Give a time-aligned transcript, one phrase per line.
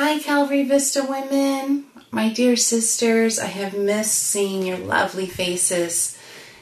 [0.00, 1.86] Hi, Calvary Vista women.
[2.12, 6.16] My dear sisters, I have missed seeing your lovely faces.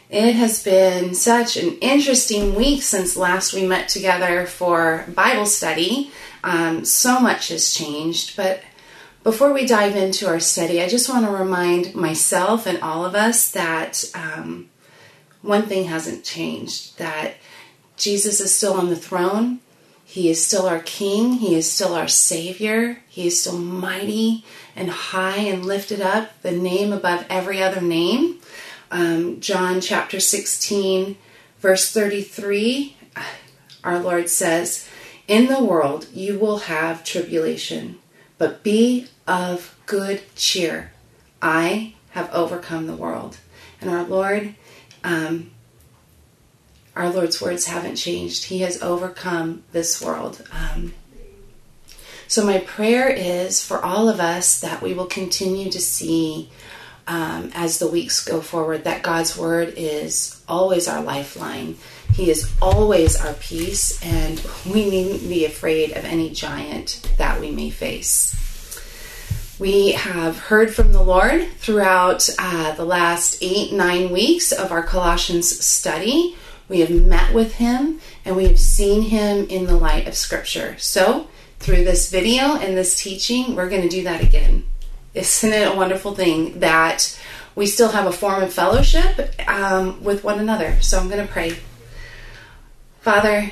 [0.08, 6.10] It has been such an interesting week since last we met together for Bible study.
[6.42, 8.62] Um, so much has changed, but
[9.22, 13.14] before we dive into our study, I just want to remind myself and all of
[13.14, 14.70] us that um,
[15.42, 17.34] one thing hasn't changed that
[17.98, 19.60] Jesus is still on the throne.
[20.06, 21.34] He is still our King.
[21.34, 23.02] He is still our Savior.
[23.08, 28.40] He is still mighty and high and lifted up, the name above every other name
[28.90, 31.16] um, John chapter 16,
[31.58, 32.96] verse 33,
[33.84, 34.88] our Lord says,
[35.28, 37.98] In the world you will have tribulation,
[38.38, 40.92] but be of good cheer.
[41.42, 43.38] I have overcome the world.
[43.80, 44.54] And our Lord,
[45.04, 45.50] um,
[46.96, 48.44] our Lord's words haven't changed.
[48.44, 50.42] He has overcome this world.
[50.50, 50.94] Um,
[52.28, 56.50] so, my prayer is for all of us that we will continue to see
[57.06, 61.76] um, as the weeks go forward that God's word is always our lifeline.
[62.12, 67.50] He is always our peace, and we needn't be afraid of any giant that we
[67.50, 68.34] may face.
[69.58, 74.82] We have heard from the Lord throughout uh, the last eight, nine weeks of our
[74.82, 76.36] Colossians study.
[76.68, 80.76] We have met with Him and we have seen Him in the light of Scripture.
[80.78, 81.28] So,
[81.58, 84.64] through this video and this teaching, we're going to do that again.
[85.14, 87.18] Isn't it a wonderful thing that
[87.54, 90.80] we still have a form of fellowship um, with one another?
[90.82, 91.56] So I'm going to pray.
[93.00, 93.50] Father,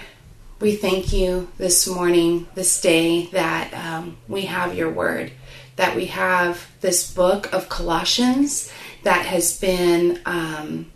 [0.61, 5.33] we thank you this morning, this day, that um, we have your word,
[5.77, 8.71] that we have this book of Colossians
[9.03, 10.91] that has been um,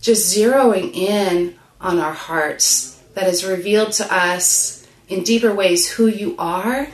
[0.00, 6.06] just zeroing in on our hearts, that has revealed to us in deeper ways who
[6.06, 6.88] you are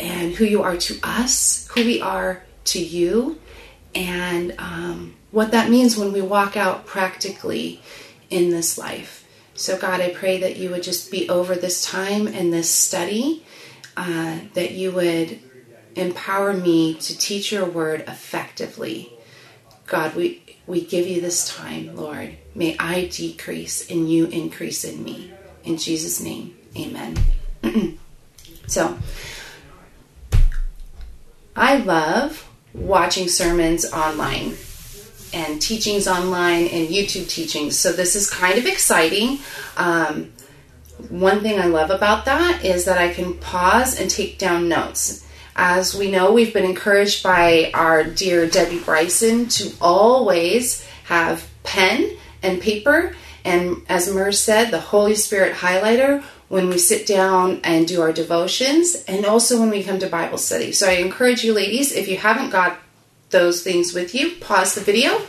[0.00, 3.38] and who you are to us, who we are to you,
[3.94, 7.80] and um, what that means when we walk out practically
[8.30, 9.26] in this life.
[9.54, 13.44] So, God, I pray that you would just be over this time and this study,
[13.96, 15.38] uh, that you would
[15.94, 19.12] empower me to teach your word effectively.
[19.86, 22.36] God, we, we give you this time, Lord.
[22.54, 25.32] May I decrease and you increase in me.
[25.64, 27.18] In Jesus' name, amen.
[28.68, 28.96] so,
[31.56, 34.54] I love watching sermons online
[35.34, 37.76] and teachings online and YouTube teachings.
[37.76, 39.40] So this is kind of exciting.
[39.76, 40.32] Um,
[41.08, 45.26] one thing I love about that is that I can pause and take down notes.
[45.56, 52.16] As we know, we've been encouraged by our dear Debbie Bryson to always have pen
[52.42, 53.14] and paper.
[53.44, 58.12] And as Mer said, the Holy Spirit highlighter when we sit down and do our
[58.12, 60.72] devotions, and also when we come to Bible study.
[60.72, 62.78] So I encourage you, ladies, if you haven't got
[63.30, 65.20] those things with you, pause the video,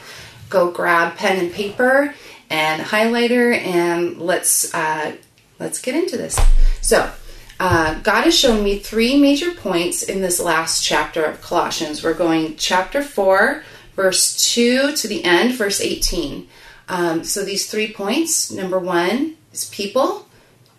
[0.49, 2.15] go grab pen and paper
[2.49, 5.15] and highlighter, and let's uh,
[5.59, 6.39] let's get into this.
[6.81, 7.11] So.
[7.61, 12.03] Uh, God has shown me three major points in this last chapter of Colossians.
[12.03, 13.61] We're going chapter 4,
[13.95, 16.47] verse 2 to the end, verse 18.
[16.89, 20.27] Um, so these three points number one is people,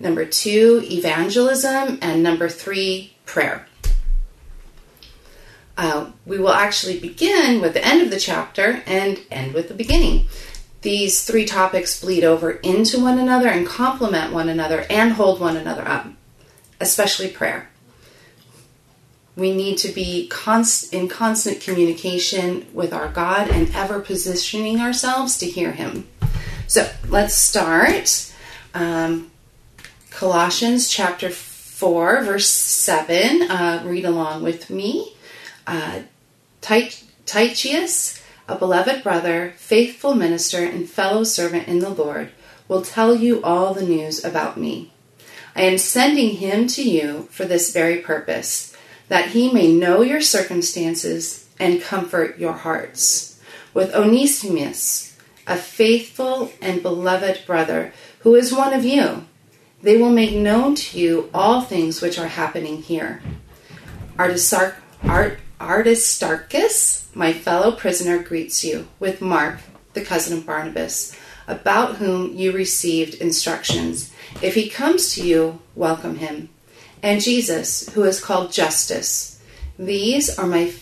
[0.01, 3.65] number two, evangelism, and number three, prayer.
[5.79, 9.75] Uh, we will actually begin with the end of the chapter and end with the
[9.75, 10.27] beginning.
[10.81, 15.57] These three topics bleed over into one another and complement one another and hold one
[15.57, 16.09] another up,
[16.83, 17.69] especially prayer.
[19.35, 25.39] We need to be const- in constant communication with our God and ever positioning ourselves
[25.39, 26.07] to hear Him.
[26.67, 28.31] So let's start.
[28.75, 29.31] Um,
[30.11, 33.43] Colossians chapter 4, verse 7.
[33.43, 35.15] Uh, read along with me.
[35.67, 36.03] Uh,
[36.61, 42.31] Tychicus, a beloved brother, faithful minister, and fellow servant in the Lord,
[42.69, 44.92] will tell you all the news about me.
[45.55, 48.75] I am sending him to you for this very purpose,
[49.09, 53.39] that he may know your circumstances and comfort your hearts.
[53.75, 55.17] With Onesimus,
[55.47, 59.27] a faithful and beloved brother, who is one of you,
[59.83, 63.21] they will make known to you all things which are happening here.
[64.17, 69.59] Artistar- Art- Aristarchus, my fellow prisoner, greets you, with Mark,
[69.93, 71.15] the cousin of Barnabas,
[71.47, 74.13] about whom you received instructions.
[74.41, 76.49] If he comes to you, welcome him.
[77.03, 79.41] And Jesus, who is called Justus.
[79.79, 80.73] These are my,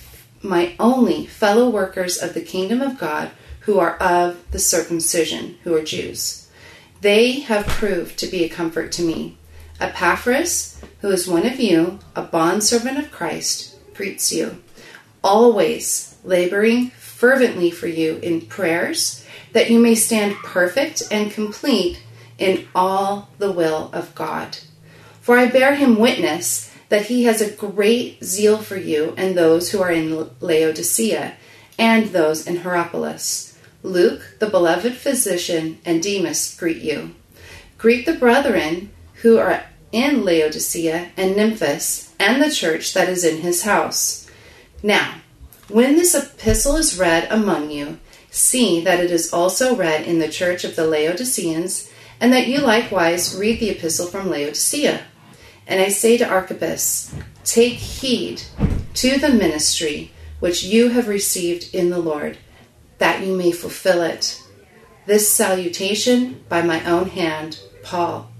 [0.43, 3.31] my only fellow workers of the kingdom of God
[3.61, 6.49] who are of the circumcision, who are Jews.
[7.01, 9.39] They have proved to be a comfort to me,
[9.81, 14.63] Epaphras, who is one of you, a bondservant of Christ, greets you,
[15.23, 19.19] always laboring fervently for you in prayers,
[19.52, 22.02] that you may stand perfect and complete
[22.38, 24.58] in all the will of God.
[25.20, 29.70] For I bear him witness that he has a great zeal for you and those
[29.70, 31.37] who are in Laodicea
[31.79, 33.58] and those in Hierapolis.
[33.82, 37.14] Luke, the beloved physician, and Demas greet you.
[37.79, 38.91] Greet the brethren
[39.23, 44.29] who are in Laodicea and Nymphas and the church that is in his house.
[44.82, 45.17] Now,
[45.69, 47.99] when this epistle is read among you,
[48.31, 51.91] see that it is also read in the church of the Laodiceans,
[52.21, 55.03] and that you likewise read the epistle from Laodicea.
[55.67, 58.43] And I say to Archippus, Take heed
[58.94, 62.38] to the ministry which you have received in the Lord,
[62.99, 64.43] that you may fulfill it.
[65.06, 68.31] This salutation by my own hand, Paul.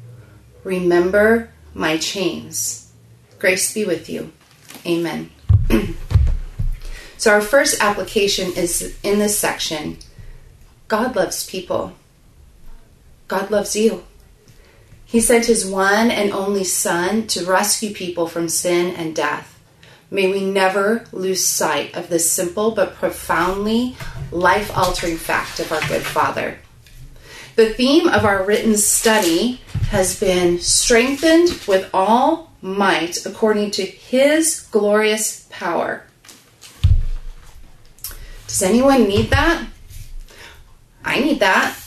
[0.65, 2.93] Remember my chains.
[3.39, 4.33] Grace be with you.
[4.87, 5.31] Amen.
[7.21, 9.99] so, our first application is in this section
[10.89, 11.93] God loves people.
[13.29, 14.05] God loves you.
[15.05, 19.61] He sent his one and only Son to rescue people from sin and death.
[20.11, 23.99] May we never lose sight of this simple but profoundly
[24.33, 26.59] life altering fact of our good Father.
[27.55, 34.67] The theme of our written study has been strengthened with all might according to his
[34.71, 36.05] glorious power.
[38.51, 39.65] Does anyone need that?
[41.05, 41.79] I need that.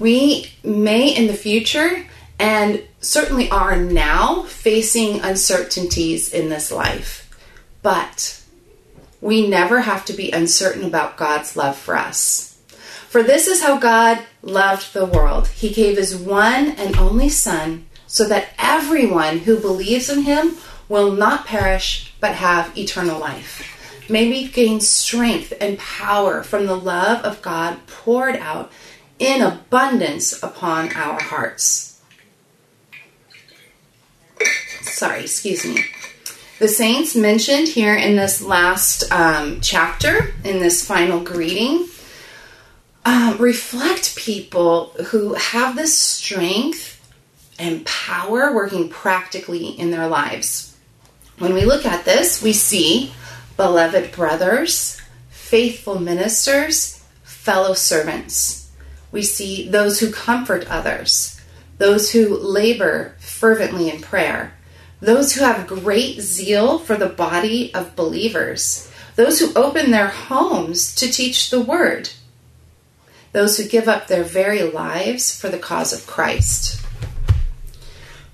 [0.00, 2.04] We may in the future
[2.40, 7.30] and certainly are now facing uncertainties in this life.
[7.82, 8.42] But
[9.20, 12.58] we never have to be uncertain about God's love for us.
[13.08, 15.46] For this is how God loved the world.
[15.46, 20.56] He gave his one and only Son so that everyone who believes in him
[20.88, 23.75] will not perish but have eternal life.
[24.08, 28.70] May we gain strength and power from the love of God poured out
[29.18, 32.00] in abundance upon our hearts.
[34.82, 35.84] Sorry, excuse me.
[36.58, 41.86] The saints mentioned here in this last um, chapter, in this final greeting,
[43.04, 46.94] um, reflect people who have this strength
[47.58, 50.76] and power working practically in their lives.
[51.38, 53.12] When we look at this, we see
[53.56, 58.70] beloved brothers, faithful ministers, fellow servants.
[59.12, 61.40] We see those who comfort others,
[61.78, 64.54] those who labor fervently in prayer,
[65.00, 70.94] those who have great zeal for the body of believers, those who open their homes
[70.96, 72.10] to teach the word,
[73.32, 76.82] those who give up their very lives for the cause of Christ.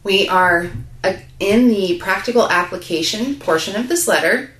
[0.04, 0.70] We are
[1.04, 4.52] uh, in the practical application portion of this letter.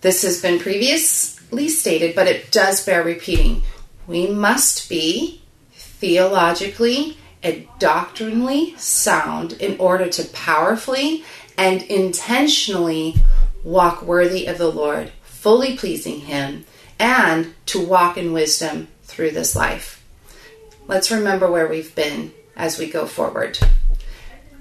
[0.00, 3.62] This has been previously stated, but it does bear repeating.
[4.06, 5.42] We must be
[5.72, 11.24] theologically and doctrinally sound in order to powerfully
[11.56, 13.16] and intentionally
[13.64, 16.64] walk worthy of the Lord, fully pleasing Him,
[16.98, 20.04] and to walk in wisdom through this life.
[20.86, 23.58] Let's remember where we've been as we go forward.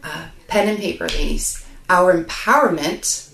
[0.04, 1.66] Uh, pen and paper, ladies.
[1.90, 3.27] Our empowerment,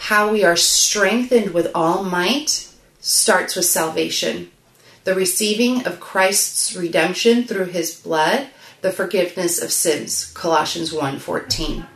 [0.00, 2.68] how we are strengthened with all might,
[3.00, 4.50] starts with salvation.
[5.04, 8.48] The receiving of Christ's redemption through his blood
[8.80, 11.86] the forgiveness of sins, Colossians 1:14.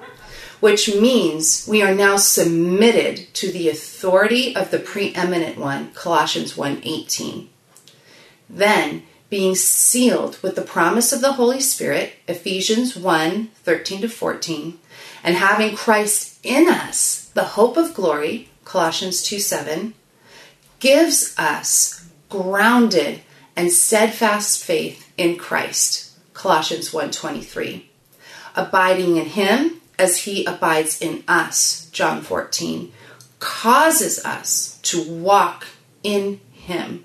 [0.60, 7.48] Which means we are now submitted to the authority of the preeminent one, Colossians 1:18.
[8.48, 14.78] Then being sealed with the promise of the Holy Spirit, Ephesians 1 13 to 14,
[15.22, 19.94] and having Christ in us, the hope of glory, Colossians 2 7,
[20.78, 23.20] gives us grounded
[23.56, 27.88] and steadfast faith in Christ, Colossians 1:23.
[28.56, 32.92] Abiding in him as he abides in us, John 14,
[33.40, 35.66] causes us to walk
[36.02, 37.04] in him,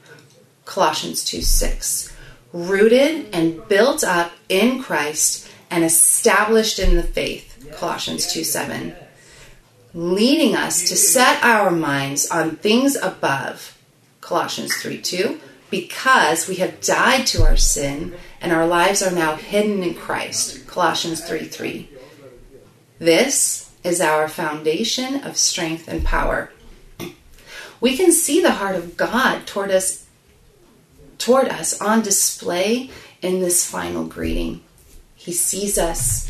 [0.66, 2.12] Colossians 2 6.
[2.52, 8.96] Rooted and built up in Christ and established in the faith, Colossians 2 7.
[9.94, 13.78] Leading us to set our minds on things above,
[14.22, 19.36] Colossians 3 2 because we have died to our sin and our lives are now
[19.36, 20.66] hidden in Christ.
[20.68, 21.90] Colossians 3 3.
[22.98, 26.52] This is our foundation of strength and power.
[27.82, 30.06] We can see the heart of God toward us
[31.18, 32.90] toward us on display
[33.22, 34.62] in this final greeting.
[35.16, 36.30] He sees us,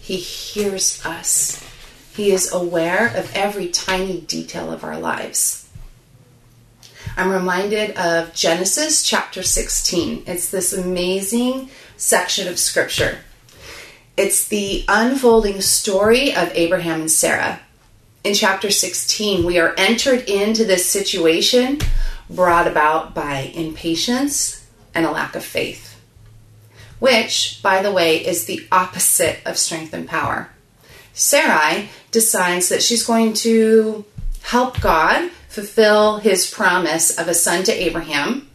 [0.00, 1.63] He hears us.
[2.14, 5.68] He is aware of every tiny detail of our lives.
[7.16, 10.22] I'm reminded of Genesis chapter 16.
[10.26, 13.18] It's this amazing section of scripture.
[14.16, 17.60] It's the unfolding story of Abraham and Sarah.
[18.22, 21.78] In chapter 16, we are entered into this situation
[22.30, 26.00] brought about by impatience and a lack of faith,
[27.00, 30.48] which, by the way, is the opposite of strength and power.
[31.14, 34.04] Sarai decides that she's going to
[34.42, 38.50] help God fulfill his promise of a son to Abraham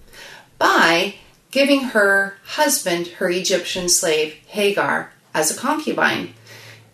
[0.57, 1.15] by
[1.51, 6.33] giving her husband, her Egyptian slave Hagar, as a concubine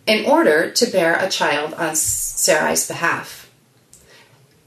[0.06, 3.50] in order to bear a child on Sarai's behalf.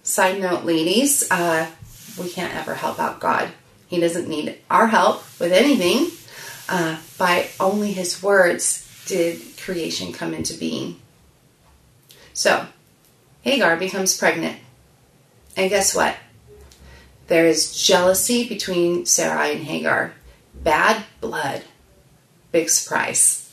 [0.04, 1.72] Side note, ladies, uh,
[2.20, 3.50] we can't ever help out God.
[3.88, 6.10] He doesn't need our help with anything.
[6.68, 11.00] Uh, by only His words did creation come into being.
[12.32, 12.68] So,
[13.42, 14.60] Hagar becomes pregnant.
[15.58, 16.16] And guess what?
[17.28, 20.14] There is jealousy between Sarai and Hagar.
[20.54, 21.64] Bad blood.
[22.52, 23.52] Big surprise.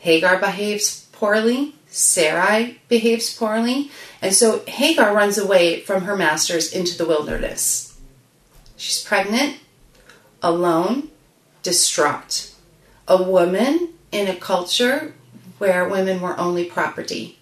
[0.00, 1.74] Hagar behaves poorly.
[1.88, 3.90] Sarai behaves poorly.
[4.20, 7.98] And so Hagar runs away from her masters into the wilderness.
[8.76, 9.58] She's pregnant,
[10.42, 11.08] alone,
[11.62, 12.52] distraught.
[13.06, 15.14] A woman in a culture
[15.58, 17.38] where women were only property.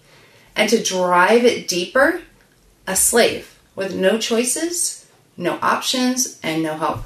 [0.55, 2.21] And to drive it deeper,
[2.87, 7.03] a slave with no choices, no options, and no hope.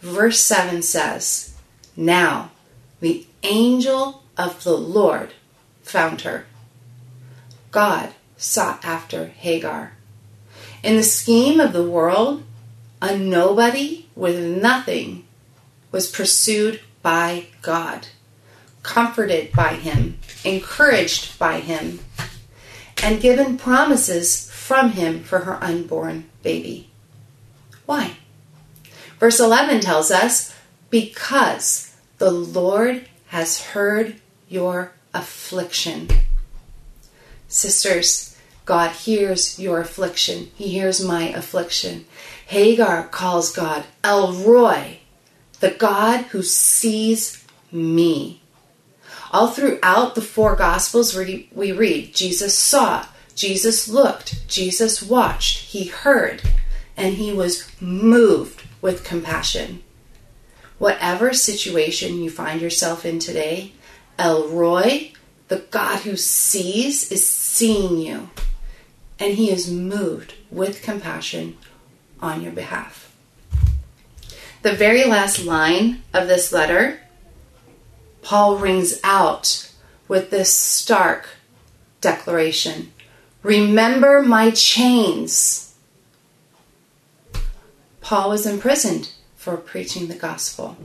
[0.00, 1.54] Verse 7 says,
[1.96, 2.50] Now
[3.00, 5.34] the angel of the Lord
[5.82, 6.46] found her.
[7.70, 9.92] God sought after Hagar.
[10.82, 12.42] In the scheme of the world,
[13.02, 15.26] a nobody with nothing
[15.92, 18.08] was pursued by God,
[18.82, 22.00] comforted by Him, encouraged by Him,
[23.02, 26.90] and given promises from Him for her unborn baby.
[27.86, 28.16] Why?
[29.18, 30.54] Verse 11 tells us,
[30.88, 34.16] Because the Lord has heard
[34.48, 36.08] your affliction.
[37.48, 40.50] Sisters, God hears your affliction.
[40.54, 42.04] He hears my affliction.
[42.46, 44.99] Hagar calls God El Roi,
[45.60, 48.40] the God who sees me.
[49.30, 56.42] All throughout the four Gospels, we read Jesus saw, Jesus looked, Jesus watched, he heard,
[56.96, 59.82] and he was moved with compassion.
[60.78, 63.72] Whatever situation you find yourself in today,
[64.18, 65.12] El Roi,
[65.48, 68.30] the God who sees, is seeing you.
[69.18, 71.58] And he is moved with compassion
[72.20, 73.09] on your behalf.
[74.62, 77.00] The very last line of this letter,
[78.20, 79.70] Paul rings out
[80.06, 81.28] with this stark
[82.00, 82.92] declaration
[83.42, 85.74] Remember my chains.
[88.02, 90.76] Paul was imprisoned for preaching the gospel.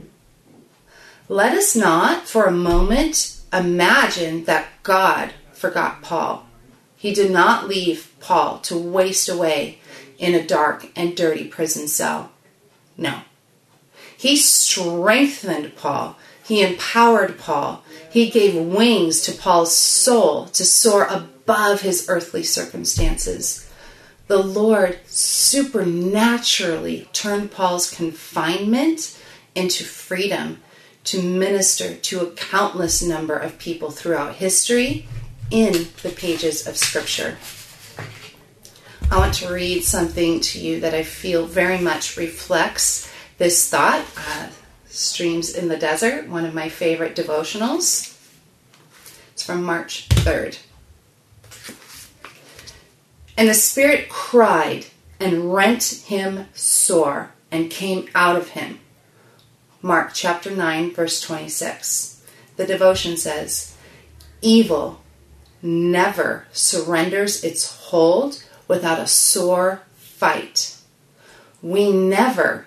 [1.28, 6.46] Let us not for a moment imagine that God forgot Paul.
[6.96, 9.80] He did not leave Paul to waste away
[10.18, 12.30] in a dark and dirty prison cell.
[12.96, 13.20] No.
[14.16, 16.16] He strengthened Paul.
[16.44, 17.82] He empowered Paul.
[18.10, 23.66] He gave wings to Paul's soul to soar above his earthly circumstances
[24.28, 29.18] the Lord supernaturally turned Paul's confinement
[29.54, 30.62] into freedom
[31.04, 35.06] to minister to a countless number of people throughout history
[35.50, 37.36] in the pages of Scripture.
[39.08, 44.04] I want to read something to you that I feel very much reflects this thought.
[44.16, 44.48] Uh,
[44.88, 48.16] Streams in the Desert, one of my favorite devotionals.
[49.32, 50.58] It's from March 3rd.
[53.36, 54.86] And the Spirit cried
[55.20, 58.80] and rent him sore and came out of him.
[59.82, 62.24] Mark chapter 9, verse 26.
[62.56, 63.76] The devotion says,
[64.40, 65.02] Evil
[65.60, 70.76] never surrenders its hold without a sore fight.
[71.60, 72.66] We never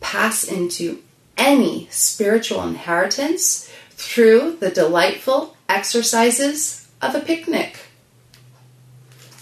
[0.00, 1.02] pass into
[1.36, 7.78] any spiritual inheritance through the delightful exercises of a picnic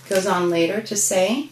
[0.09, 1.51] goes on later to say,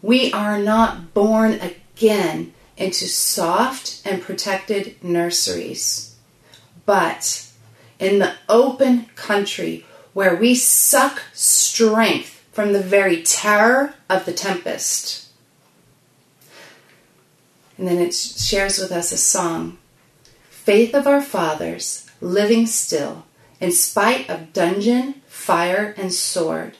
[0.00, 6.16] We are not born again into soft and protected nurseries,
[6.86, 7.46] but
[7.98, 15.27] in the open country where we suck strength from the very terror of the tempest.
[17.78, 19.78] And then it shares with us a song
[20.50, 23.24] Faith of our fathers, living still
[23.60, 26.76] in spite of dungeon, fire, and sword.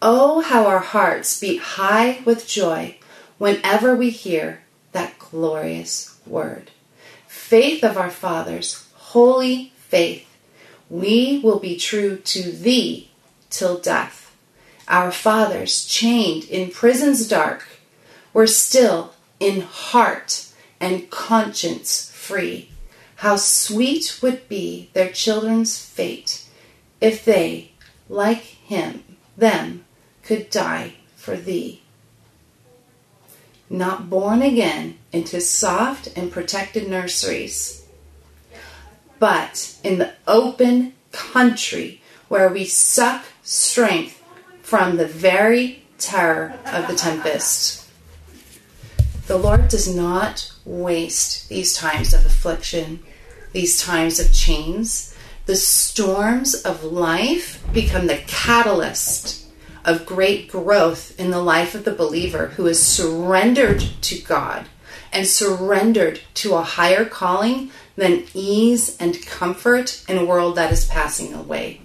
[0.00, 2.96] Oh, how our hearts beat high with joy
[3.36, 6.70] whenever we hear that glorious word.
[7.26, 10.26] Faith of our fathers, holy faith,
[10.88, 13.10] we will be true to thee
[13.50, 14.34] till death.
[14.86, 17.66] Our fathers, chained in prisons dark,
[18.32, 20.48] were still in heart
[20.80, 22.70] and conscience free.
[23.16, 26.44] How sweet would be their children's fate
[27.00, 27.72] if they,
[28.08, 29.04] like him,
[29.36, 29.84] them,
[30.22, 31.82] could die for thee.
[33.70, 37.86] Not born again into soft and protected nurseries,
[39.18, 44.22] but in the open country where we suck strength
[44.62, 47.77] from the very terror of the tempest.
[49.28, 53.00] The Lord does not waste these times of affliction,
[53.52, 55.14] these times of chains.
[55.44, 59.44] The storms of life become the catalyst
[59.84, 64.64] of great growth in the life of the believer who is surrendered to God
[65.12, 70.86] and surrendered to a higher calling than ease and comfort in a world that is
[70.86, 71.82] passing away.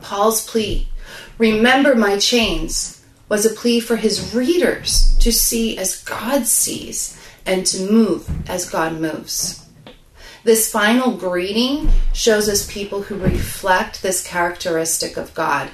[0.00, 0.88] Paul's plea,
[1.36, 3.01] remember my chains,
[3.32, 8.68] was a plea for his readers to see as God sees and to move as
[8.68, 9.64] God moves.
[10.44, 15.70] This final greeting shows us people who reflect this characteristic of God.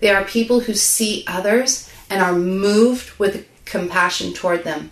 [0.00, 4.90] They are people who see others and are moved with compassion toward them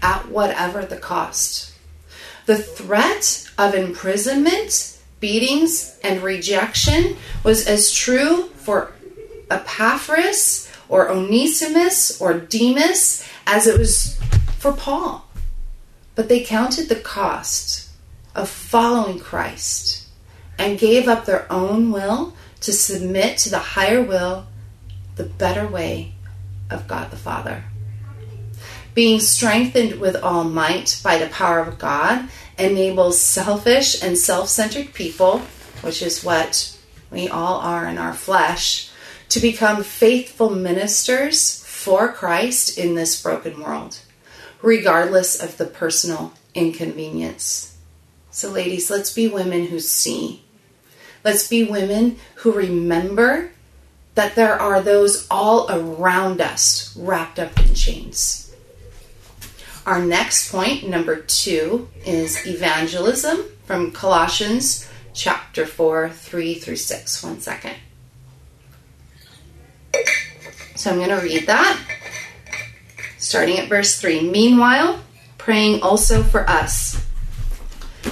[0.00, 1.74] at whatever the cost.
[2.46, 8.92] The threat of imprisonment, beatings, and rejection was as true for
[9.50, 14.20] Epaphras or Onesimus or Demas as it was
[14.58, 15.28] for Paul.
[16.14, 17.90] But they counted the cost
[18.34, 20.06] of following Christ
[20.58, 24.46] and gave up their own will to submit to the higher will,
[25.16, 26.12] the better way
[26.70, 27.64] of God the Father
[28.94, 34.94] being strengthened with all might by the power of God enables selfish and self centered
[34.94, 35.40] people,
[35.82, 36.76] which is what
[37.10, 38.90] we all are in our flesh,
[39.28, 44.00] to become faithful ministers for Christ in this broken world,
[44.62, 47.76] regardless of the personal inconvenience.
[48.30, 50.42] So, ladies, let's be women who see.
[51.24, 53.50] Let's be women who remember
[54.14, 58.44] that there are those all around us wrapped up in chains
[59.86, 67.22] our next point, number two, is evangelism from Colossians chapter 4, 3 through 6.
[67.22, 67.74] One second.
[70.84, 71.80] So I'm going to read that.
[73.16, 74.28] Starting at verse 3.
[74.28, 75.02] Meanwhile,
[75.38, 77.02] praying also for us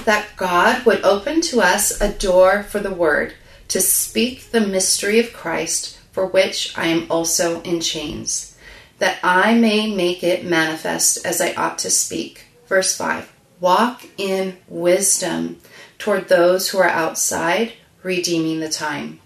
[0.05, 3.35] that God would open to us a door for the word
[3.67, 8.57] to speak the mystery of Christ, for which I am also in chains
[8.97, 12.45] that I may make it manifest as I ought to speak.
[12.65, 15.59] Verse 5 Walk in wisdom
[15.99, 19.19] toward those who are outside, redeeming the time.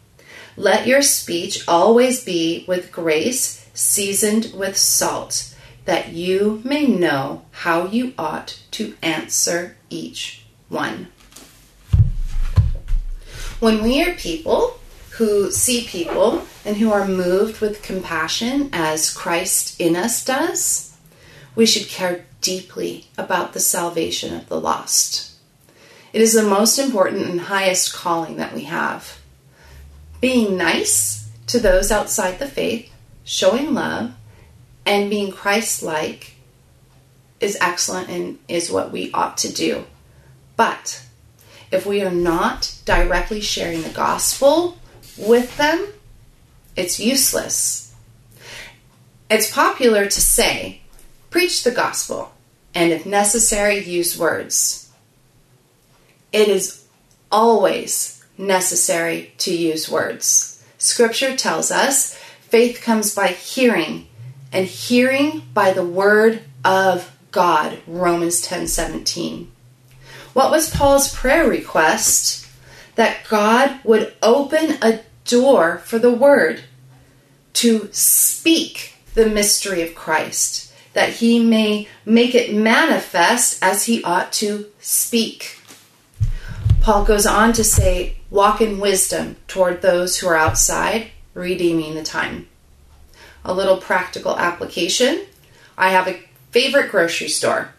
[0.60, 5.54] Let your speech always be with grace, seasoned with salt,
[5.86, 11.10] that you may know how you ought to answer each one.
[13.60, 14.80] When we are people
[15.12, 20.98] who see people and who are moved with compassion as Christ in us does,
[21.56, 25.34] we should care deeply about the salvation of the lost.
[26.14, 29.20] It is the most important and highest calling that we have.
[30.20, 32.92] Being nice to those outside the faith,
[33.24, 34.14] showing love,
[34.86, 36.36] and being Christ like
[37.40, 39.86] is excellent and is what we ought to do.
[40.56, 41.04] But
[41.72, 44.78] if we are not directly sharing the gospel
[45.18, 45.88] with them,
[46.76, 47.94] it's useless.
[49.30, 50.82] It's popular to say,
[51.30, 52.32] preach the gospel,
[52.74, 54.90] and if necessary, use words.
[56.32, 56.86] It is
[57.32, 60.64] always necessary to use words.
[60.78, 64.08] Scripture tells us faith comes by hearing,
[64.52, 67.80] and hearing by the word of God.
[67.88, 69.52] Romans 10 17.
[70.34, 72.46] What was Paul's prayer request?
[72.96, 76.64] That God would open a door for the word
[77.54, 84.32] to speak the mystery of Christ, that he may make it manifest as he ought
[84.34, 85.60] to speak.
[86.82, 92.04] Paul goes on to say, Walk in wisdom toward those who are outside, redeeming the
[92.04, 92.48] time.
[93.46, 95.26] A little practical application
[95.78, 96.20] I have a
[96.52, 97.70] favorite grocery store.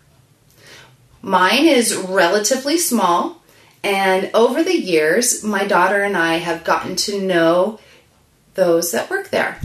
[1.21, 3.43] Mine is relatively small
[3.83, 7.79] And over the years, my daughter and I have gotten to know
[8.55, 9.61] those that work there.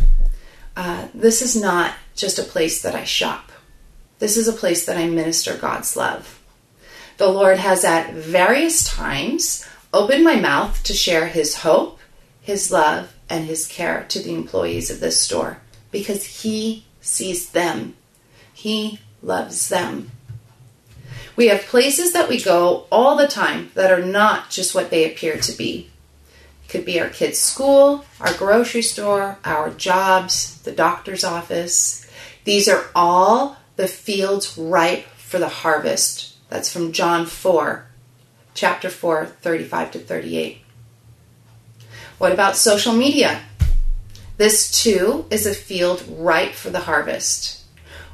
[0.76, 3.52] Uh, this is not just a place that I shop,
[4.20, 6.40] this is a place that I minister God's love.
[7.24, 11.98] The Lord has at various times opened my mouth to share His hope,
[12.42, 15.60] His love, and His care to the employees of this store
[15.90, 17.96] because He sees them.
[18.54, 20.12] He loves them.
[21.38, 25.10] We have places that we go all the time that are not just what they
[25.10, 25.90] appear to be.
[26.66, 32.06] It could be our kids' school, our grocery store, our jobs, the doctor's office.
[32.44, 36.33] These are all the fields ripe for the harvest.
[36.54, 37.84] That's from John 4,
[38.54, 40.60] chapter 4, 35 to 38.
[42.20, 43.42] What about social media?
[44.38, 47.64] This too is a field ripe for the harvest.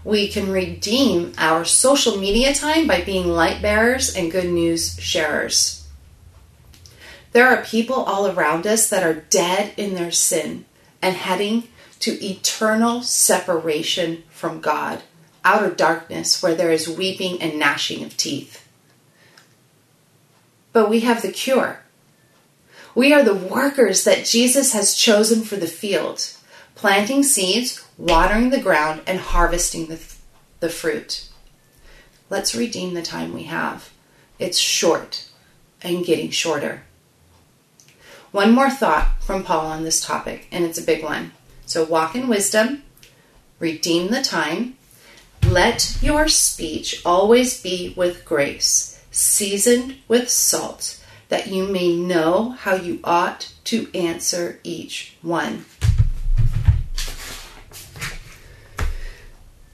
[0.06, 5.86] We can redeem our social media time by being light bearers and good news sharers.
[7.34, 10.63] There are people all around us that are dead in their sin
[11.02, 11.67] and heading
[11.99, 15.04] to eternal separation from God,
[15.43, 18.67] outer darkness where there is weeping and gnashing of teeth.
[20.73, 21.82] But we have the cure.
[22.95, 26.34] We are the workers that Jesus has chosen for the field,
[26.75, 29.99] planting seeds, watering the ground, and harvesting the,
[30.60, 31.30] the fruit.
[32.30, 33.91] Let's redeem the time we have.
[34.38, 35.28] It's short
[35.82, 36.84] and getting shorter.
[38.32, 41.32] One more thought from Paul on this topic, and it's a big one.
[41.65, 42.84] So, walk in wisdom,
[43.60, 44.78] redeem the time,
[45.50, 52.76] let your speech always be with grace, seasoned with salt, that you may know how
[52.76, 55.66] you ought to answer each one.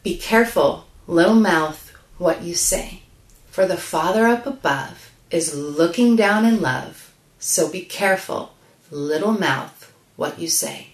[0.02, 3.02] Be careful, little mouth, what you say,
[3.48, 7.14] for the Father up above is looking down in love.
[7.40, 8.54] So be careful,
[8.92, 10.88] little mouth, what you say.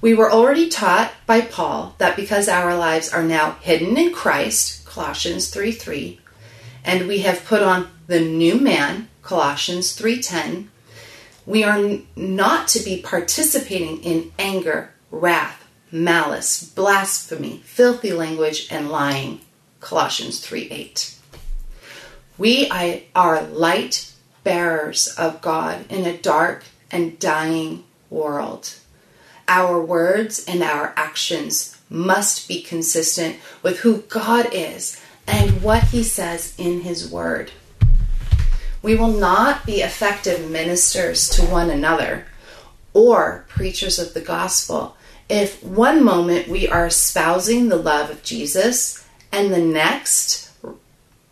[0.00, 4.86] We were already taught by Paul that because our lives are now hidden in Christ,
[4.86, 6.20] Colossians 3 3,
[6.84, 10.68] and we have put on the new man, Colossians 3:10,
[11.44, 19.40] we are not to be participating in anger, wrath, malice, blasphemy, filthy language, and lying.
[19.80, 21.14] Colossians 3 8.
[22.36, 22.70] We
[23.14, 24.12] are light
[24.44, 28.74] bearers of God in a dark and dying world.
[29.48, 36.02] Our words and our actions must be consistent with who God is and what He
[36.02, 37.50] says in His Word.
[38.82, 42.26] We will not be effective ministers to one another
[42.92, 44.96] or preachers of the gospel
[45.28, 50.50] if one moment we are espousing the love of Jesus and the next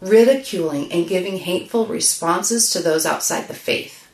[0.01, 4.09] ridiculing and giving hateful responses to those outside the faith.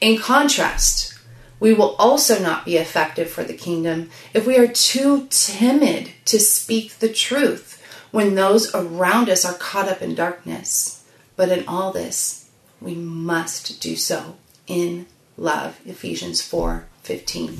[0.00, 1.17] In contrast,
[1.60, 6.38] we will also not be effective for the kingdom if we are too timid to
[6.38, 11.04] speak the truth when those around us are caught up in darkness.
[11.36, 12.48] But in all this,
[12.80, 15.80] we must do so in love.
[15.84, 17.58] Ephesians 4 15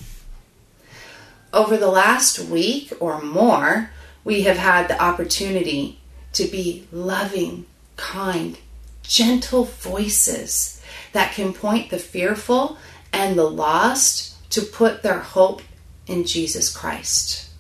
[1.53, 3.91] over the last week or more,
[4.25, 5.99] we have had the opportunity
[6.35, 8.59] to be loving, kind,
[9.03, 10.83] gentle voices
[11.13, 12.77] that can point the fearful
[13.12, 15.62] and the lost to put their hope
[16.07, 17.51] in Jesus Christ.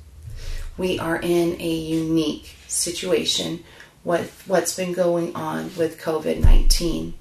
[0.76, 3.64] We are in a unique situation
[4.04, 7.14] with what's been going on with COVID 19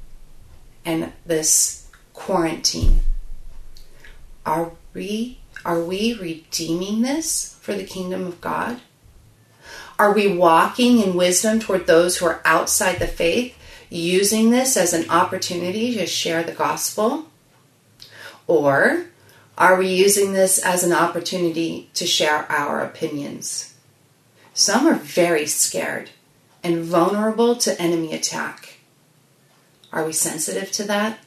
[0.86, 3.02] and this quarantine.
[4.46, 8.80] Are we are we redeeming this for the kingdom of God?
[10.00, 13.58] Are we walking in wisdom toward those who are outside the faith,
[13.90, 17.26] using this as an opportunity to share the gospel?
[18.48, 19.08] Or
[19.58, 23.74] are we using this as an opportunity to share our opinions?
[24.54, 26.10] Some are very scared
[26.64, 28.80] and vulnerable to enemy attack.
[29.92, 31.20] Are we sensitive to that?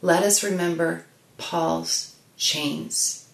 [0.00, 1.04] Let us remember
[1.38, 3.28] Paul's chains.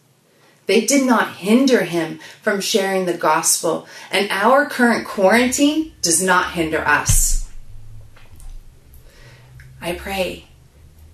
[0.66, 6.52] They did not hinder him from sharing the gospel, and our current quarantine does not
[6.52, 7.50] hinder us.
[9.80, 10.47] I pray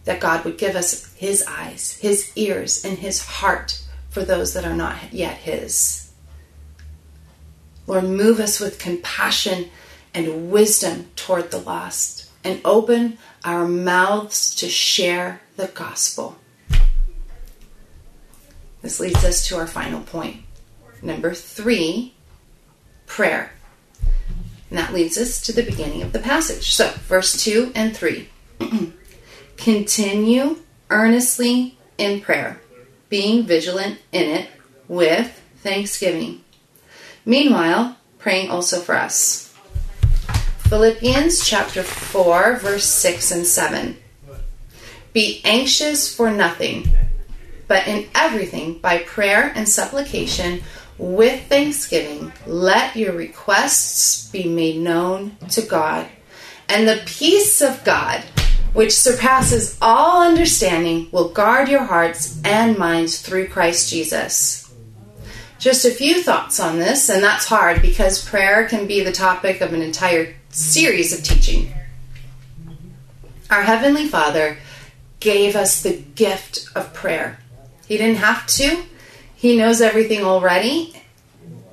[0.04, 4.64] that God would give us his eyes, his ears, and his heart for those that
[4.64, 6.12] are not yet his.
[7.86, 9.70] Lord, move us with compassion
[10.14, 16.36] and wisdom toward the lost, and open our mouths to share the gospel.
[18.82, 20.42] This leads us to our final point.
[21.02, 22.14] Number three,
[23.06, 23.52] prayer.
[24.70, 26.74] And that leads us to the beginning of the passage.
[26.74, 28.28] So, verse 2 and 3.
[29.56, 30.58] Continue
[30.90, 32.60] earnestly in prayer,
[33.08, 34.48] being vigilant in it
[34.88, 36.42] with thanksgiving.
[37.24, 39.54] Meanwhile, praying also for us.
[40.68, 43.96] Philippians chapter 4, verse 6 and 7.
[45.12, 46.88] Be anxious for nothing,
[47.68, 50.62] but in everything, by prayer and supplication,
[50.98, 56.06] with thanksgiving, let your requests be made known to God.
[56.68, 58.22] And the peace of God,
[58.74, 64.72] which surpasses all understanding, will guard your hearts and minds through Christ Jesus.
[65.58, 69.60] Just a few thoughts on this, and that's hard because prayer can be the topic
[69.60, 71.72] of an entire series of teaching.
[73.48, 74.58] Our Heavenly Father
[75.20, 77.38] gave us the gift of prayer.
[77.86, 78.82] He didn't have to,
[79.36, 81.00] He knows everything already.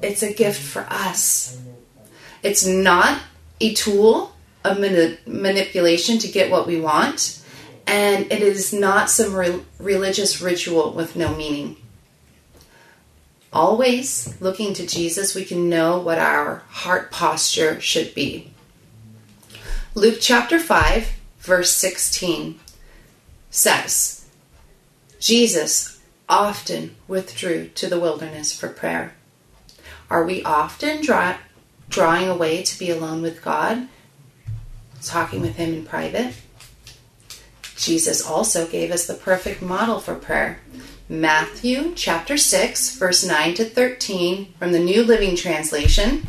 [0.03, 1.59] It's a gift for us.
[2.43, 3.19] It's not
[3.59, 7.41] a tool of mani- manipulation to get what we want,
[7.87, 11.77] and it is not some re- religious ritual with no meaning.
[13.53, 18.51] Always looking to Jesus, we can know what our heart posture should be.
[19.93, 22.59] Luke chapter 5, verse 16
[23.49, 24.25] says,
[25.19, 29.15] Jesus often withdrew to the wilderness for prayer.
[30.09, 31.35] Are we often draw,
[31.89, 33.89] drawing away to be alone with God,
[35.07, 36.33] talking with Him in private?
[37.75, 40.59] Jesus also gave us the perfect model for prayer.
[41.09, 46.27] Matthew chapter 6, verse 9 to 13 from the New Living Translation.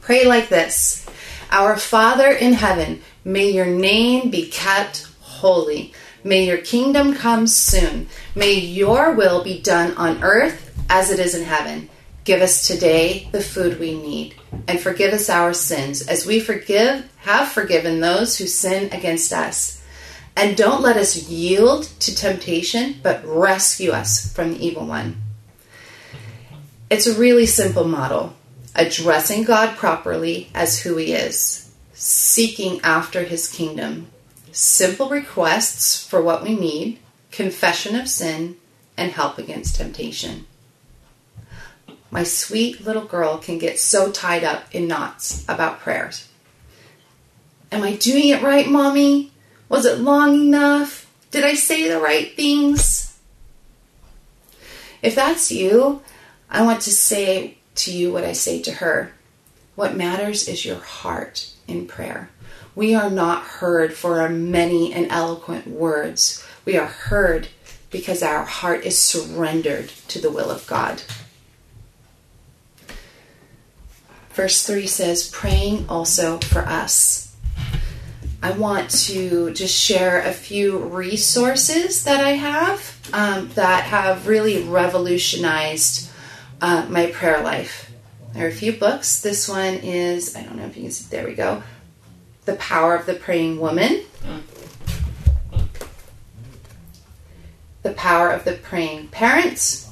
[0.00, 1.06] Pray like this
[1.50, 5.92] Our Father in heaven, may your name be kept holy.
[6.22, 8.08] May your kingdom come soon.
[8.34, 11.88] May your will be done on earth as it is in heaven.
[12.30, 14.36] Give us today the food we need,
[14.68, 19.82] and forgive us our sins, as we forgive have forgiven those who sin against us
[20.36, 25.20] and don't let us yield to temptation, but rescue us from the evil one.
[26.88, 28.36] It's a really simple model
[28.76, 34.06] addressing God properly as who He is, seeking after His kingdom,
[34.52, 37.00] simple requests for what we need,
[37.32, 38.56] confession of sin,
[38.96, 40.46] and help against temptation.
[42.10, 46.28] My sweet little girl can get so tied up in knots about prayers.
[47.70, 49.30] Am I doing it right, mommy?
[49.68, 51.08] Was it long enough?
[51.30, 53.16] Did I say the right things?
[55.02, 56.02] If that's you,
[56.50, 59.12] I want to say to you what I say to her.
[59.76, 62.30] What matters is your heart in prayer.
[62.74, 66.44] We are not heard for our many and eloquent words.
[66.64, 67.48] We are heard
[67.90, 71.02] because our heart is surrendered to the will of God.
[74.30, 77.34] Verse 3 says, praying also for us.
[78.42, 84.62] I want to just share a few resources that I have um, that have really
[84.62, 86.10] revolutionized
[86.62, 87.90] uh, my prayer life.
[88.32, 89.20] There are a few books.
[89.20, 91.62] This one is, I don't know if you can see, there we go.
[92.44, 94.04] The Power of the Praying Woman.
[97.82, 99.89] The Power of the Praying Parents.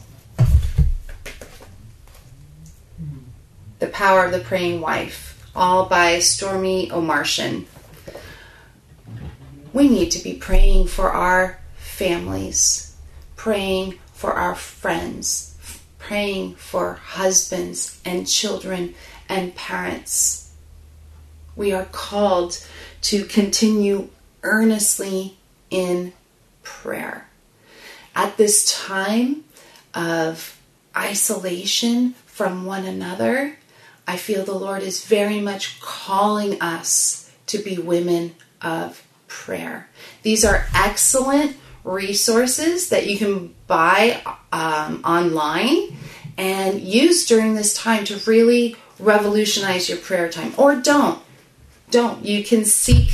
[3.78, 7.66] The Power of the Praying Wife, all by Stormie Omartian
[9.72, 12.96] we need to be praying for our families,
[13.36, 15.56] praying for our friends,
[15.98, 18.94] praying for husbands and children
[19.28, 20.52] and parents.
[21.54, 22.64] We are called
[23.02, 24.08] to continue
[24.42, 25.36] earnestly
[25.70, 26.12] in
[26.62, 27.28] prayer.
[28.14, 29.44] At this time
[29.94, 30.58] of
[30.96, 33.58] isolation from one another,
[34.08, 39.90] I feel the Lord is very much calling us to be women of prayer.
[40.22, 45.94] These are excellent resources that you can buy um, online
[46.38, 50.54] and use during this time to really revolutionize your prayer time.
[50.56, 51.22] Or don't.
[51.90, 52.24] Don't.
[52.24, 53.10] You can seek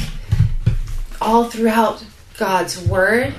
[1.20, 2.04] all throughout
[2.38, 3.34] God's Word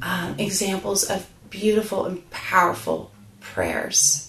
[0.00, 4.28] um, examples of beautiful and powerful prayers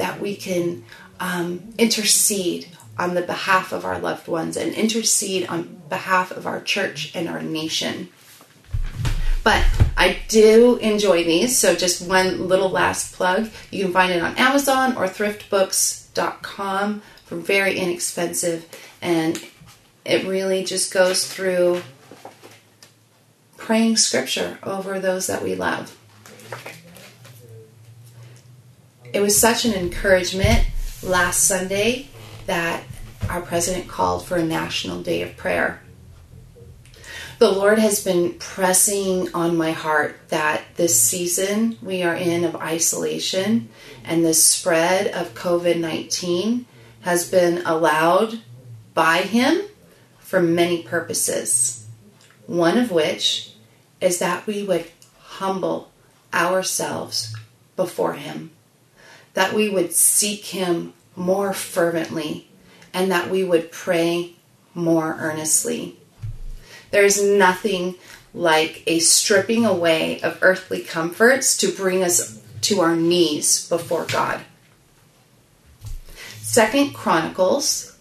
[0.00, 0.82] that we can
[1.20, 6.60] um, intercede on the behalf of our loved ones and intercede on behalf of our
[6.60, 8.08] church and our nation.
[9.42, 9.64] But
[9.96, 13.50] I do enjoy these, so just one little last plug.
[13.70, 18.66] You can find it on Amazon or thriftbooks.com for very inexpensive,
[19.00, 19.42] and
[20.04, 21.82] it really just goes through
[23.56, 25.96] praying scripture over those that we love.
[29.12, 30.66] It was such an encouragement
[31.02, 32.08] last Sunday
[32.46, 32.84] that
[33.28, 35.80] our president called for a national day of prayer.
[37.38, 42.54] The Lord has been pressing on my heart that this season we are in of
[42.54, 43.70] isolation
[44.04, 46.66] and the spread of COVID 19
[47.00, 48.42] has been allowed
[48.92, 49.62] by Him
[50.18, 51.86] for many purposes.
[52.46, 53.54] One of which
[54.02, 55.90] is that we would humble
[56.34, 57.34] ourselves
[57.74, 58.50] before Him,
[59.34, 62.48] that we would seek Him more fervently,
[62.92, 64.34] and that we would pray
[64.74, 65.96] more earnestly.
[66.90, 67.96] There's nothing
[68.32, 74.40] like a stripping away of earthly comforts to bring us to our knees before God.
[76.40, 77.96] Second Chronicles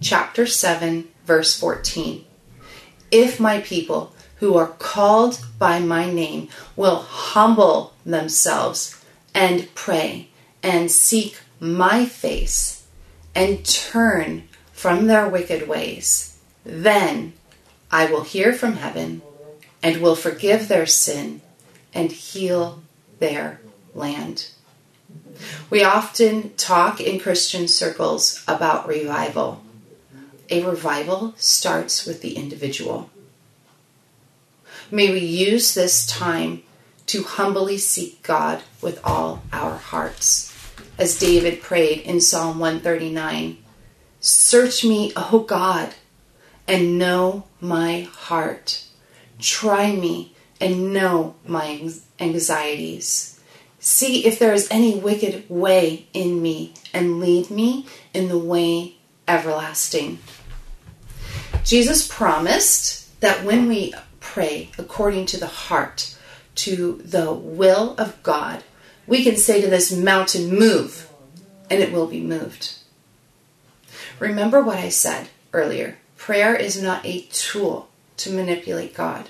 [0.00, 2.24] chapter 7 verse 14.
[3.10, 9.00] If my people who are called by my name will humble themselves
[9.34, 10.28] and pray
[10.62, 12.86] and seek my face
[13.34, 17.32] and turn from their wicked ways, then
[17.90, 19.22] I will hear from heaven
[19.82, 21.40] and will forgive their sin
[21.92, 22.82] and heal
[23.18, 23.60] their
[23.94, 24.48] land.
[25.70, 29.62] We often talk in Christian circles about revival.
[30.50, 33.10] A revival starts with the individual.
[34.90, 36.62] May we use this time
[37.06, 40.51] to humbly seek God with all our hearts.
[40.98, 43.58] As David prayed in Psalm 139
[44.20, 45.94] Search me, O God,
[46.68, 48.84] and know my heart.
[49.40, 53.40] Try me and know my anxieties.
[53.80, 58.94] See if there is any wicked way in me, and lead me in the way
[59.26, 60.20] everlasting.
[61.64, 66.16] Jesus promised that when we pray according to the heart,
[66.54, 68.62] to the will of God,
[69.06, 71.08] we can say to this mountain, Move,
[71.70, 72.74] and it will be moved.
[74.18, 79.28] Remember what I said earlier prayer is not a tool to manipulate God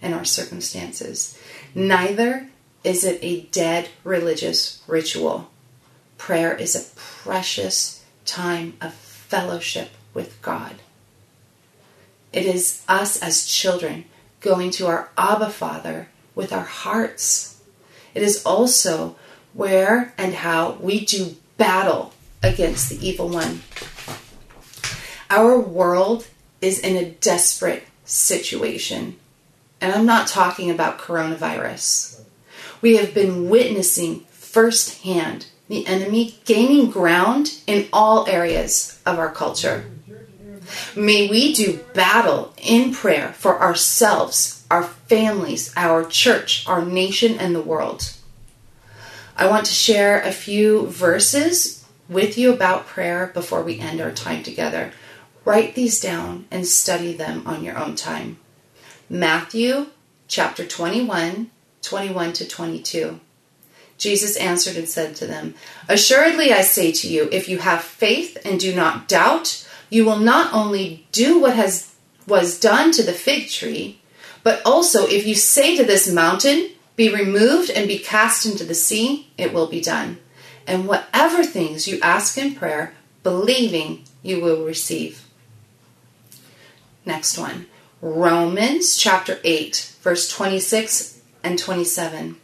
[0.00, 1.36] and our circumstances,
[1.74, 2.48] neither
[2.84, 5.50] is it a dead religious ritual.
[6.16, 10.76] Prayer is a precious time of fellowship with God.
[12.32, 14.04] It is us as children
[14.40, 17.57] going to our Abba Father with our hearts.
[18.18, 19.14] It is also
[19.54, 23.62] where and how we do battle against the evil one.
[25.30, 26.26] Our world
[26.60, 29.20] is in a desperate situation.
[29.80, 32.20] And I'm not talking about coronavirus.
[32.82, 39.84] We have been witnessing firsthand the enemy gaining ground in all areas of our culture.
[40.96, 47.54] May we do battle in prayer for ourselves, our families, our church, our nation, and
[47.54, 48.12] the world.
[49.36, 54.10] I want to share a few verses with you about prayer before we end our
[54.10, 54.92] time together.
[55.44, 58.38] Write these down and study them on your own time.
[59.08, 59.86] Matthew
[60.26, 61.50] chapter 21,
[61.82, 63.20] 21 to 22.
[63.96, 65.54] Jesus answered and said to them,
[65.88, 70.18] Assuredly I say to you, if you have faith and do not doubt, you will
[70.18, 71.94] not only do what has
[72.26, 73.97] was done to the fig tree,
[74.48, 78.74] but also if you say to this mountain, be removed and be cast into the
[78.74, 80.16] sea, it will be done.
[80.66, 85.22] And whatever things you ask in prayer, believing you will receive.
[87.04, 87.66] Next one.
[88.00, 92.36] Romans chapter 8, verse 26 and 27.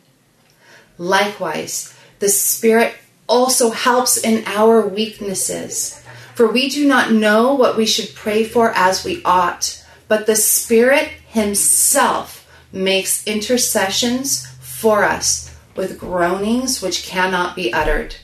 [0.98, 6.04] Likewise, the Spirit also helps in our weaknesses.
[6.34, 10.36] For we do not know what we should pray for as we ought, but the
[10.36, 18.14] Spirit Himself makes intercessions for us with groanings which cannot be uttered.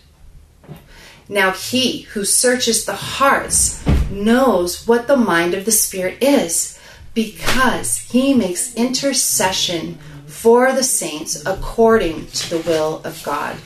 [1.28, 6.78] Now, He who searches the hearts knows what the mind of the Spirit is,
[7.12, 13.56] because He makes intercession for the saints according to the will of God.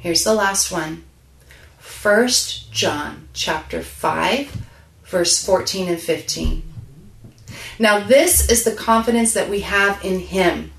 [0.00, 1.04] Here's the last one.
[2.02, 2.28] 1
[2.72, 4.66] John chapter 5
[5.04, 6.72] verse 14 and 15.
[7.78, 10.72] Now this is the confidence that we have in him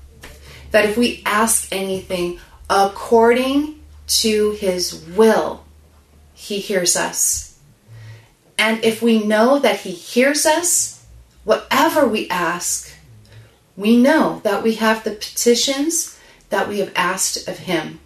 [0.70, 5.64] that if we ask anything according to his will
[6.34, 7.58] he hears us.
[8.56, 11.04] And if we know that he hears us
[11.44, 12.92] whatever we ask
[13.78, 16.18] we know that we have the petitions
[16.50, 18.00] that we have asked of him.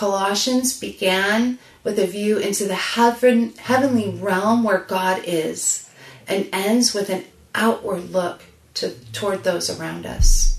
[0.00, 5.90] Colossians began with a view into the heaven, heavenly realm where God is
[6.26, 7.24] and ends with an
[7.54, 8.40] outward look
[8.72, 10.58] to, toward those around us.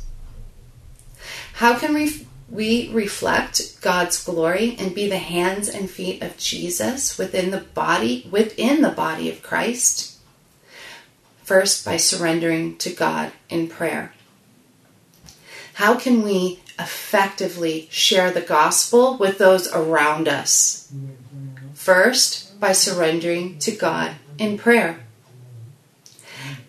[1.54, 7.18] How can we we reflect God's glory and be the hands and feet of Jesus
[7.18, 10.20] within the body within the body of Christ
[11.42, 14.14] first by surrendering to God in prayer
[15.76, 20.92] how can we effectively share the gospel with those around us
[21.74, 25.00] first by surrendering to God in prayer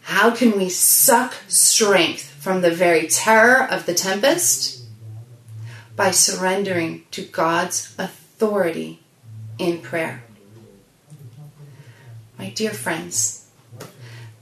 [0.02, 4.84] how can we suck strength from the very terror of the tempest
[5.94, 9.00] by surrendering to God's authority
[9.58, 10.24] in prayer.
[12.38, 13.48] My dear friends,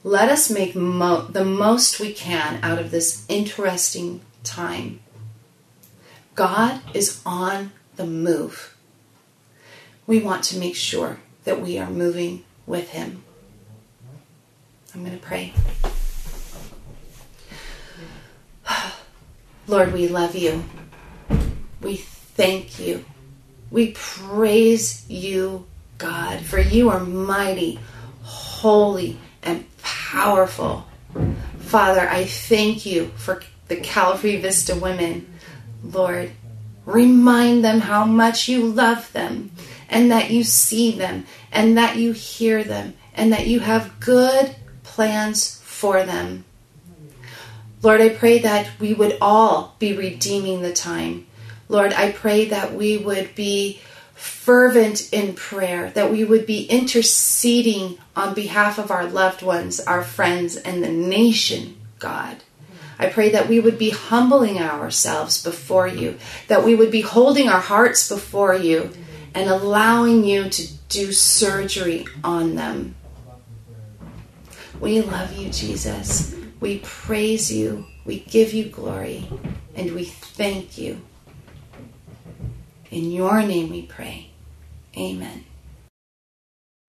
[0.02, 5.00] let us make mo- the most we can out of this interesting time.
[6.40, 8.74] God is on the move.
[10.06, 13.22] We want to make sure that we are moving with Him.
[14.94, 15.52] I'm going to pray.
[19.66, 20.64] Lord, we love you.
[21.82, 23.04] We thank you.
[23.70, 25.66] We praise you,
[25.98, 27.78] God, for you are mighty,
[28.22, 30.86] holy, and powerful.
[31.58, 35.29] Father, I thank you for the Calvary Vista women.
[35.82, 36.32] Lord,
[36.84, 39.50] remind them how much you love them
[39.88, 44.54] and that you see them and that you hear them and that you have good
[44.82, 46.44] plans for them.
[47.82, 51.26] Lord, I pray that we would all be redeeming the time
[51.70, 53.80] Lord, I pray that we would be
[54.14, 60.02] fervent in prayer, that we would be interceding on behalf of our loved ones, our
[60.02, 62.38] friends, and the nation, God.
[63.00, 67.48] I pray that we would be humbling ourselves before you, that we would be holding
[67.48, 68.90] our hearts before you
[69.34, 72.94] and allowing you to do surgery on them.
[74.78, 76.36] We love you, Jesus.
[76.60, 77.86] We praise you.
[78.04, 79.26] We give you glory.
[79.74, 81.00] And we thank you.
[82.90, 84.32] In your name we pray.
[84.94, 85.46] Amen.